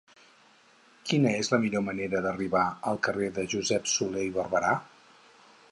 Quina 1.09 1.33
és 1.41 1.51
la 1.51 1.59
millor 1.65 1.83
manera 1.89 2.23
d'arribar 2.27 2.65
al 2.93 2.99
carrer 3.09 3.29
de 3.37 3.45
Josep 3.53 3.91
Solé 3.95 4.27
i 4.31 4.35
Barberà? 4.41 4.75